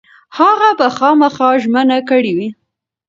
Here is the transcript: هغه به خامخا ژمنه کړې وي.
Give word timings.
هغه 0.37 0.69
به 0.79 0.87
خامخا 0.97 1.49
ژمنه 1.61 1.99
کړې 2.09 2.31
وي. 2.37 2.49